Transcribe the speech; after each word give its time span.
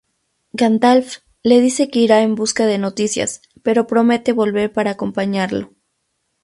Gandalf 0.53 1.17
le 1.43 1.61
dice 1.61 1.91
que 1.91 1.99
irá 1.99 2.23
en 2.23 2.33
busca 2.33 2.65
de 2.65 2.79
noticias, 2.79 3.39
pero 3.61 3.85
promete 3.85 4.31
volver 4.33 4.73
para 4.73 4.89
acompañarlo. 4.89 5.75